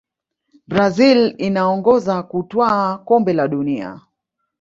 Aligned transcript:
brazil 0.67 1.35
inaongoza 1.37 2.23
kutwaa 2.23 2.97
kombe 2.97 3.33
la 3.33 3.47
dunia 3.47 3.99